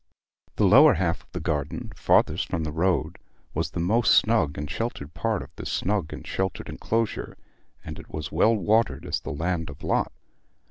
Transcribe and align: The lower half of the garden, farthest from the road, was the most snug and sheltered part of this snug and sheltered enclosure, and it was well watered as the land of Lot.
The 0.55 0.65
lower 0.65 0.95
half 0.95 1.21
of 1.21 1.31
the 1.31 1.39
garden, 1.39 1.91
farthest 1.95 2.47
from 2.49 2.63
the 2.63 2.71
road, 2.71 3.19
was 3.53 3.69
the 3.69 3.79
most 3.79 4.15
snug 4.15 4.57
and 4.57 4.67
sheltered 4.67 5.13
part 5.13 5.43
of 5.43 5.51
this 5.57 5.71
snug 5.71 6.11
and 6.11 6.25
sheltered 6.25 6.69
enclosure, 6.69 7.37
and 7.85 7.99
it 7.99 8.09
was 8.09 8.31
well 8.31 8.55
watered 8.55 9.05
as 9.05 9.19
the 9.19 9.29
land 9.31 9.69
of 9.69 9.83
Lot. 9.83 10.11